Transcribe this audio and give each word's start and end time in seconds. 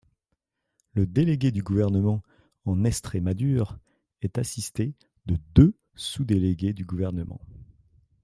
Le 0.95 1.05
délégué 1.05 1.51
du 1.51 1.61
gouvernement 1.61 2.23
en 2.65 2.85
Estrémadure 2.85 3.77
est 4.23 4.39
assisté 4.39 4.95
de 5.27 5.37
deux 5.53 5.75
sous-délégués 5.93 6.73
du 6.73 6.85
gouvernement. 6.85 7.39